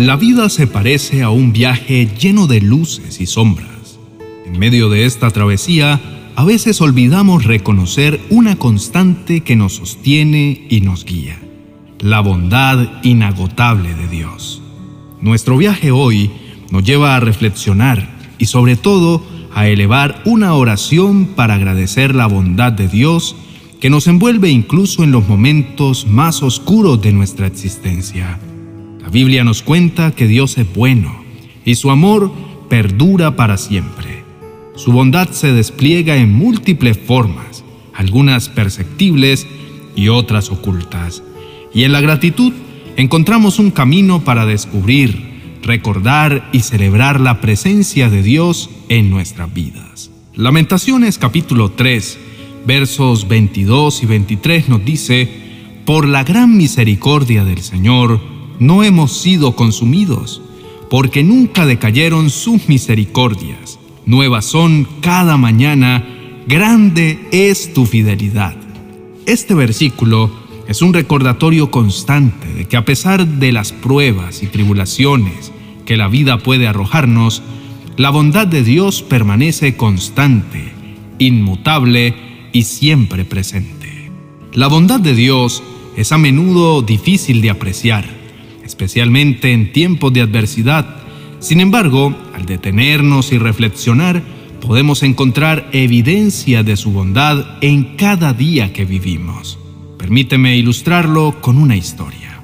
[0.00, 3.98] La vida se parece a un viaje lleno de luces y sombras.
[4.46, 6.00] En medio de esta travesía,
[6.36, 11.38] a veces olvidamos reconocer una constante que nos sostiene y nos guía,
[11.98, 14.62] la bondad inagotable de Dios.
[15.20, 16.30] Nuestro viaje hoy
[16.70, 18.08] nos lleva a reflexionar
[18.38, 19.22] y sobre todo
[19.52, 23.36] a elevar una oración para agradecer la bondad de Dios
[23.80, 28.40] que nos envuelve incluso en los momentos más oscuros de nuestra existencia.
[29.10, 31.24] La Biblia nos cuenta que Dios es bueno
[31.64, 32.32] y su amor
[32.68, 34.22] perdura para siempre.
[34.76, 39.48] Su bondad se despliega en múltiples formas, algunas perceptibles
[39.96, 41.24] y otras ocultas.
[41.74, 42.52] Y en la gratitud
[42.96, 50.12] encontramos un camino para descubrir, recordar y celebrar la presencia de Dios en nuestras vidas.
[50.36, 52.16] Lamentaciones capítulo 3,
[52.64, 55.28] versos 22 y 23 nos dice,
[55.84, 60.40] Por la gran misericordia del Señor no hemos sido consumidos,
[60.88, 63.80] porque nunca decayeron sus misericordias.
[64.06, 66.06] Nuevas son cada mañana,
[66.46, 68.54] grande es tu fidelidad.
[69.26, 70.30] Este versículo
[70.68, 75.52] es un recordatorio constante de que a pesar de las pruebas y tribulaciones
[75.86, 77.42] que la vida puede arrojarnos,
[77.96, 80.72] la bondad de Dios permanece constante,
[81.18, 82.14] inmutable
[82.52, 84.10] y siempre presente.
[84.52, 85.62] La bondad de Dios
[85.96, 88.19] es a menudo difícil de apreciar,
[88.70, 90.86] especialmente en tiempos de adversidad.
[91.40, 94.22] Sin embargo, al detenernos y reflexionar,
[94.60, 99.58] podemos encontrar evidencia de su bondad en cada día que vivimos.
[99.98, 102.40] Permíteme ilustrarlo con una historia.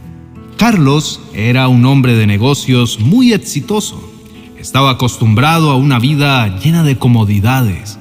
[0.57, 4.13] Carlos era un hombre de negocios muy exitoso.
[4.59, 8.01] Estaba acostumbrado a una vida llena de comodidades.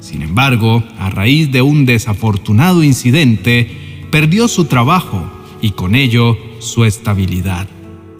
[0.00, 5.35] Sin embargo, a raíz de un desafortunado incidente, perdió su trabajo
[5.66, 7.66] y con ello su estabilidad.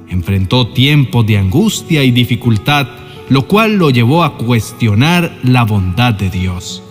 [0.08, 2.88] Enfrentó tiempos de angustia y dificultad,
[3.28, 6.82] lo cual lo llevó a cuestionar la bondad de Dios.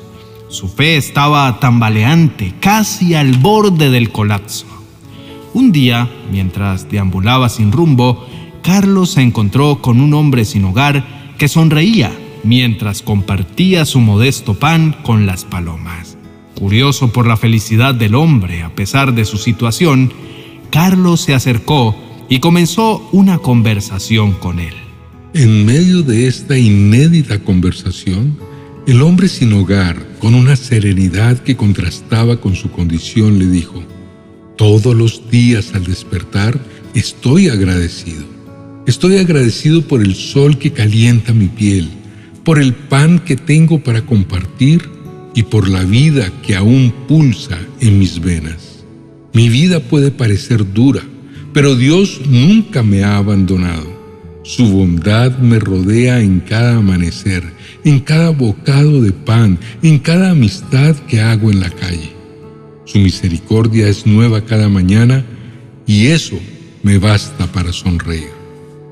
[0.47, 4.65] Su fe estaba tambaleante, casi al borde del colapso.
[5.53, 8.25] Un día, mientras deambulaba sin rumbo,
[8.61, 12.11] Carlos se encontró con un hombre sin hogar que sonreía
[12.45, 16.17] mientras compartía su modesto pan con las palomas.
[16.57, 20.13] Curioso por la felicidad del hombre a pesar de su situación,
[20.75, 21.95] Carlos se acercó
[22.27, 24.73] y comenzó una conversación con él.
[25.33, 28.37] En medio de esta inédita conversación,
[28.85, 33.81] el hombre sin hogar, con una serenidad que contrastaba con su condición, le dijo,
[34.57, 36.59] Todos los días al despertar
[36.93, 38.25] estoy agradecido.
[38.85, 41.89] Estoy agradecido por el sol que calienta mi piel,
[42.43, 44.89] por el pan que tengo para compartir
[45.35, 48.64] y por la vida que aún pulsa en mis venas.
[49.35, 51.01] Mi vida puede parecer dura,
[51.53, 53.85] pero Dios nunca me ha abandonado.
[54.43, 57.43] Su bondad me rodea en cada amanecer,
[57.83, 62.13] en cada bocado de pan, en cada amistad que hago en la calle.
[62.85, 65.25] Su misericordia es nueva cada mañana
[65.85, 66.39] y eso
[66.81, 68.29] me basta para sonreír.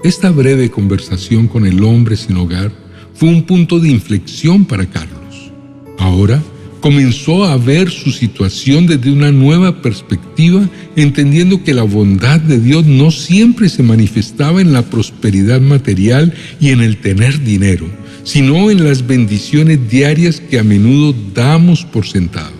[0.03, 2.69] Esta breve conversación con el hombre sin hogar
[3.13, 5.53] fue un punto de inflexión para Carlos.
[5.97, 6.43] Ahora
[6.83, 12.85] comenzó a ver su situación desde una nueva perspectiva, entendiendo que la bondad de Dios
[12.85, 17.85] no siempre se manifestaba en la prosperidad material y en el tener dinero,
[18.25, 22.51] sino en las bendiciones diarias que a menudo damos por sentado.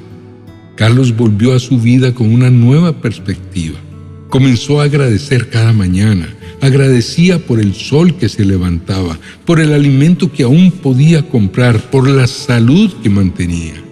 [0.78, 3.78] Carlos volvió a su vida con una nueva perspectiva.
[4.30, 10.32] Comenzó a agradecer cada mañana, agradecía por el sol que se levantaba, por el alimento
[10.32, 13.83] que aún podía comprar, por la salud que mantenía.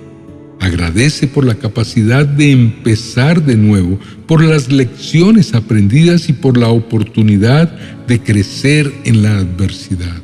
[0.61, 6.69] Agradece por la capacidad de empezar de nuevo, por las lecciones aprendidas y por la
[6.69, 10.21] oportunidad de crecer en la adversidad.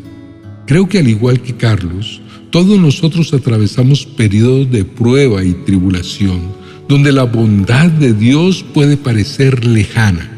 [0.67, 2.21] Creo que al igual que Carlos,
[2.51, 6.39] todos nosotros atravesamos periodos de prueba y tribulación,
[6.87, 10.29] donde la bondad de Dios puede parecer lejana.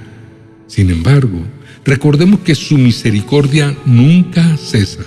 [0.68, 1.44] Sin embargo,
[1.84, 5.04] recordemos que su misericordia nunca cesa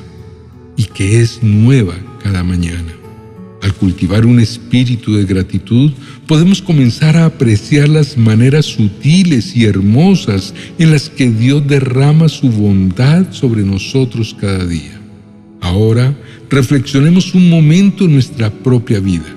[0.76, 3.01] y que es nueva cada mañana.
[3.62, 5.93] Al cultivar un espíritu de gratitud,
[6.26, 12.50] podemos comenzar a apreciar las maneras sutiles y hermosas en las que Dios derrama su
[12.50, 15.00] bondad sobre nosotros cada día.
[15.61, 16.12] Ahora,
[16.50, 19.32] reflexionemos un momento en nuestra propia vida.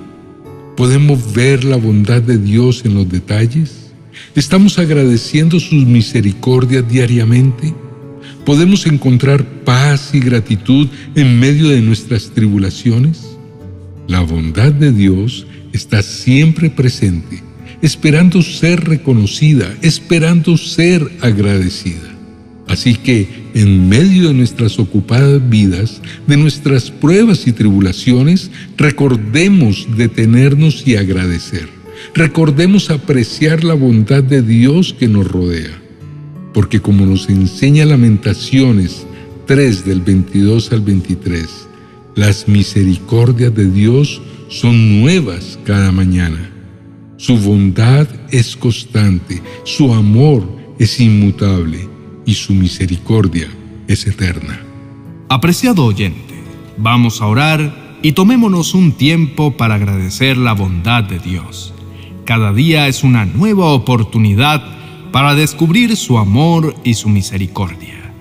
[0.76, 3.92] ¿Podemos ver la bondad de Dios en los detalles?
[4.34, 7.72] ¿Estamos agradeciendo sus misericordias diariamente?
[8.44, 13.35] ¿Podemos encontrar paz y gratitud en medio de nuestras tribulaciones?
[14.08, 17.42] La bondad de Dios está siempre presente,
[17.82, 22.16] esperando ser reconocida, esperando ser agradecida.
[22.68, 30.86] Así que, en medio de nuestras ocupadas vidas, de nuestras pruebas y tribulaciones, recordemos detenernos
[30.86, 31.68] y agradecer.
[32.14, 35.80] Recordemos apreciar la bondad de Dios que nos rodea.
[36.52, 39.06] Porque como nos enseña Lamentaciones
[39.46, 41.65] 3 del 22 al 23,
[42.16, 46.50] las misericordias de Dios son nuevas cada mañana.
[47.18, 50.44] Su bondad es constante, su amor
[50.78, 51.88] es inmutable
[52.24, 53.48] y su misericordia
[53.86, 54.60] es eterna.
[55.28, 56.34] Apreciado oyente,
[56.78, 61.74] vamos a orar y tomémonos un tiempo para agradecer la bondad de Dios.
[62.24, 64.62] Cada día es una nueva oportunidad
[65.12, 68.12] para descubrir su amor y su misericordia.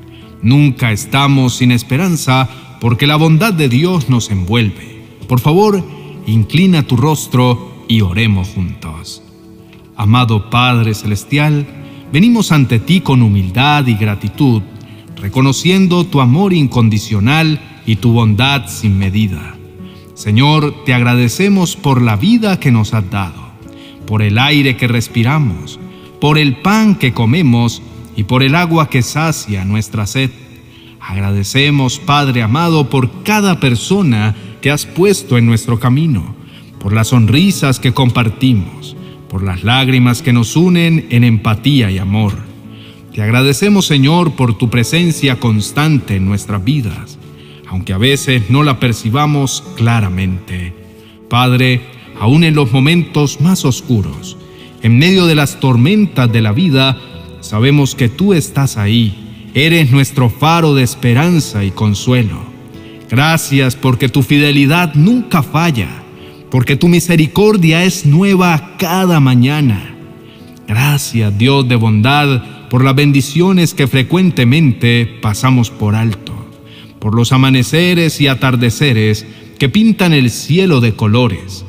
[0.42, 2.50] Nunca estamos sin esperanza
[2.80, 5.04] porque la bondad de Dios nos envuelve.
[5.28, 5.84] Por favor,
[6.28, 9.22] inclina tu rostro y oremos juntos.
[9.96, 11.66] Amado Padre Celestial,
[12.12, 14.62] venimos ante ti con humildad y gratitud,
[15.16, 19.56] reconociendo tu amor incondicional y tu bondad sin medida.
[20.14, 23.50] Señor, te agradecemos por la vida que nos has dado,
[24.06, 25.80] por el aire que respiramos,
[26.22, 27.82] por el pan que comemos
[28.16, 30.32] y por el agua que sacia nuestra sed.
[31.08, 36.36] Agradecemos, Padre amado, por cada persona que has puesto en nuestro camino,
[36.80, 38.98] por las sonrisas que compartimos,
[39.30, 42.34] por las lágrimas que nos unen en empatía y amor.
[43.14, 47.20] Te agradecemos, Señor, por tu presencia constante en nuestras vidas,
[47.68, 50.74] aunque a veces no la percibamos claramente.
[51.30, 51.82] Padre,
[52.20, 54.38] aún en los momentos más oscuros,
[54.82, 56.98] en medio de las tormentas de la vida,
[57.42, 59.25] sabemos que tú estás ahí.
[59.56, 62.38] Eres nuestro faro de esperanza y consuelo.
[63.10, 65.88] Gracias porque tu fidelidad nunca falla,
[66.52, 69.96] porque tu misericordia es nueva cada mañana.
[70.68, 76.34] Gracias Dios de bondad por las bendiciones que frecuentemente pasamos por alto,
[77.00, 79.26] por los amaneceres y atardeceres
[79.58, 81.64] que pintan el cielo de colores,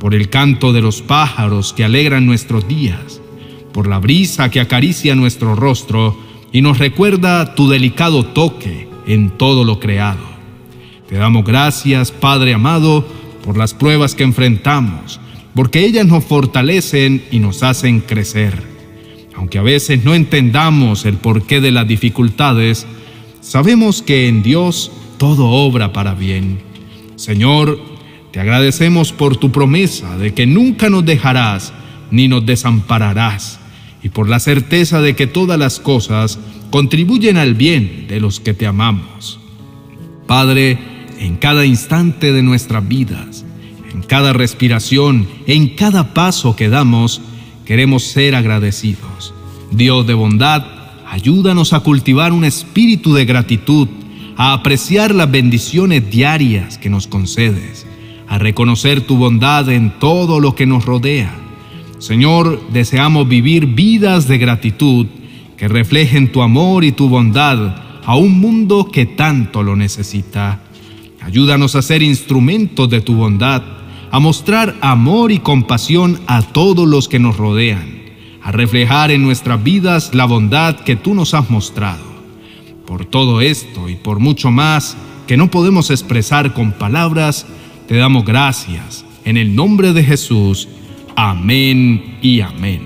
[0.00, 3.20] por el canto de los pájaros que alegran nuestros días,
[3.72, 9.64] por la brisa que acaricia nuestro rostro y nos recuerda tu delicado toque en todo
[9.64, 10.26] lo creado.
[11.08, 13.06] Te damos gracias, Padre amado,
[13.44, 15.20] por las pruebas que enfrentamos,
[15.54, 18.62] porque ellas nos fortalecen y nos hacen crecer.
[19.34, 22.86] Aunque a veces no entendamos el porqué de las dificultades,
[23.40, 26.60] sabemos que en Dios todo obra para bien.
[27.16, 27.78] Señor,
[28.32, 31.72] te agradecemos por tu promesa de que nunca nos dejarás
[32.10, 33.60] ni nos desampararás,
[34.02, 36.38] y por la certeza de que todas las cosas
[36.70, 39.40] contribuyen al bien de los que te amamos.
[40.26, 40.78] Padre,
[41.18, 43.44] en cada instante de nuestras vidas,
[43.92, 47.20] en cada respiración, en cada paso que damos,
[47.64, 49.34] queremos ser agradecidos.
[49.70, 50.64] Dios de bondad,
[51.08, 53.88] ayúdanos a cultivar un espíritu de gratitud,
[54.36, 57.86] a apreciar las bendiciones diarias que nos concedes,
[58.28, 61.47] a reconocer tu bondad en todo lo que nos rodea.
[61.98, 65.06] Señor, deseamos vivir vidas de gratitud
[65.56, 70.62] que reflejen tu amor y tu bondad a un mundo que tanto lo necesita.
[71.20, 73.62] Ayúdanos a ser instrumentos de tu bondad,
[74.12, 78.00] a mostrar amor y compasión a todos los que nos rodean,
[78.42, 82.06] a reflejar en nuestras vidas la bondad que tú nos has mostrado.
[82.86, 87.44] Por todo esto y por mucho más que no podemos expresar con palabras,
[87.88, 89.04] te damos gracias.
[89.24, 90.68] En el nombre de Jesús.
[91.20, 92.80] Amén y amén.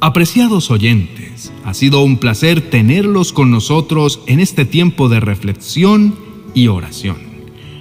[0.00, 6.14] Apreciados oyentes, ha sido un placer tenerlos con nosotros en este tiempo de reflexión
[6.54, 7.18] y oración.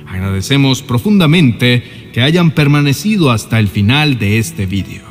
[0.06, 5.04] Agradecemos profundamente que hayan permanecido hasta el final de este vídeo.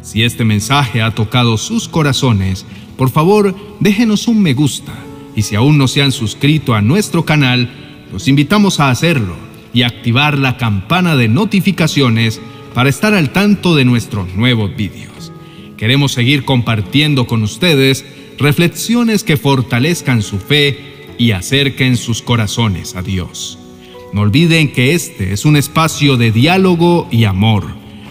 [0.00, 2.66] Si este mensaje ha tocado sus corazones,
[2.98, 4.94] por favor déjenos un me gusta
[5.36, 7.70] y si aún no se han suscrito a nuestro canal,
[8.12, 9.36] los invitamos a hacerlo
[9.72, 12.40] y activar la campana de notificaciones
[12.74, 15.32] para estar al tanto de nuestros nuevos vídeos.
[15.76, 18.04] Queremos seguir compartiendo con ustedes
[18.38, 23.58] reflexiones que fortalezcan su fe y acerquen sus corazones a Dios.
[24.12, 27.66] No olviden que este es un espacio de diálogo y amor,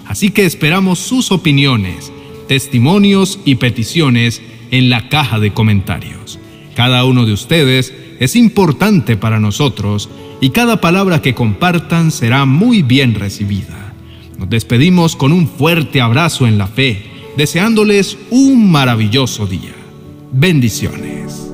[0.05, 2.11] así que esperamos sus opiniones,
[2.47, 4.41] testimonios y peticiones
[4.71, 6.39] en la caja de comentarios.
[6.75, 12.81] Cada uno de ustedes es importante para nosotros y cada palabra que compartan será muy
[12.81, 13.90] bien recibida.
[14.41, 17.05] Nos despedimos con un fuerte abrazo en la fe,
[17.37, 19.75] deseándoles un maravilloso día.
[20.31, 21.51] Bendiciones.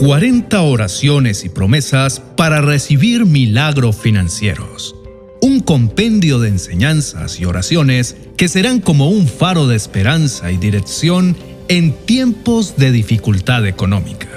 [0.00, 4.96] 40 oraciones y promesas para recibir milagros financieros.
[5.40, 11.38] Un compendio de enseñanzas y oraciones que serán como un faro de esperanza y dirección
[11.68, 14.28] en tiempos de dificultad económica.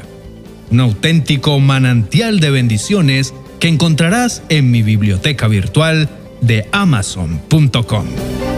[0.71, 6.09] Un auténtico manantial de bendiciones que encontrarás en mi biblioteca virtual
[6.41, 8.56] de amazon.com.